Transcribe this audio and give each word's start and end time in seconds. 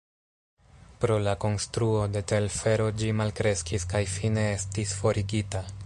Pro 1.03 1.17
la 1.27 1.35
konstruo 1.43 2.01
de 2.15 2.23
telfero 2.33 2.89
ĝi 3.03 3.13
malkreskis 3.21 3.87
kaj 3.93 4.03
fine 4.17 4.49
estis 4.59 5.01
forigita. 5.03 5.65